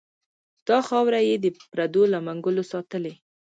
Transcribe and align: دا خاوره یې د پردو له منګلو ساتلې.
دا 0.67 0.79
خاوره 0.87 1.19
یې 1.27 1.35
د 1.39 1.45
پردو 1.69 2.03
له 2.13 2.19
منګلو 2.25 2.63
ساتلې. 2.71 3.13